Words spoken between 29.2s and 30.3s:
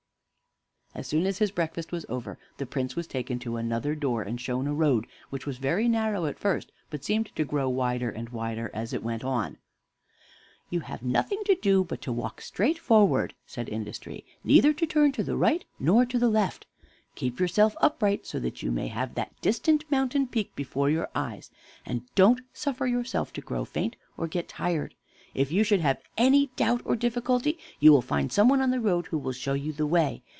show you the way.